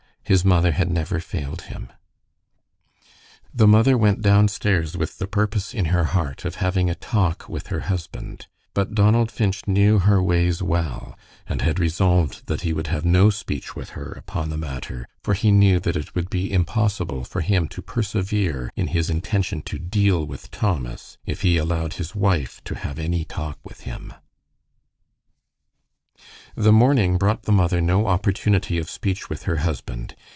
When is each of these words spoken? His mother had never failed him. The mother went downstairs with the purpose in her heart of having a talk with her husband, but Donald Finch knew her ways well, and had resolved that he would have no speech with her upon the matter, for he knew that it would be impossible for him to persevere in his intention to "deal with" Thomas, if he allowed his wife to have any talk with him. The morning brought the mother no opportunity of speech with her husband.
His 0.23 0.45
mother 0.45 0.71
had 0.71 0.89
never 0.89 1.19
failed 1.19 1.63
him. 1.63 1.91
The 3.53 3.67
mother 3.67 3.97
went 3.97 4.21
downstairs 4.21 4.95
with 4.95 5.17
the 5.17 5.27
purpose 5.27 5.73
in 5.73 5.85
her 5.85 6.05
heart 6.05 6.45
of 6.45 6.55
having 6.63 6.89
a 6.89 6.95
talk 6.95 7.49
with 7.49 7.67
her 7.67 7.81
husband, 7.91 8.47
but 8.73 8.95
Donald 8.95 9.29
Finch 9.29 9.67
knew 9.67 9.99
her 9.99 10.23
ways 10.23 10.63
well, 10.63 11.17
and 11.47 11.61
had 11.61 11.79
resolved 11.79 12.45
that 12.47 12.61
he 12.61 12.71
would 12.71 12.87
have 12.87 13.03
no 13.03 13.29
speech 13.29 13.75
with 13.75 13.89
her 13.89 14.13
upon 14.13 14.49
the 14.49 14.57
matter, 14.57 15.05
for 15.21 15.33
he 15.33 15.51
knew 15.51 15.81
that 15.81 15.97
it 15.97 16.15
would 16.15 16.29
be 16.29 16.49
impossible 16.53 17.25
for 17.25 17.41
him 17.41 17.67
to 17.67 17.81
persevere 17.81 18.71
in 18.77 18.87
his 18.87 19.09
intention 19.09 19.61
to 19.63 19.77
"deal 19.79 20.23
with" 20.23 20.49
Thomas, 20.49 21.17
if 21.25 21.41
he 21.41 21.57
allowed 21.57 21.95
his 21.95 22.15
wife 22.15 22.61
to 22.63 22.75
have 22.75 22.99
any 22.99 23.25
talk 23.25 23.59
with 23.65 23.81
him. 23.81 24.13
The 26.53 26.73
morning 26.73 27.17
brought 27.17 27.43
the 27.43 27.53
mother 27.53 27.79
no 27.79 28.07
opportunity 28.07 28.77
of 28.77 28.89
speech 28.89 29.29
with 29.29 29.43
her 29.43 29.57
husband. 29.57 30.15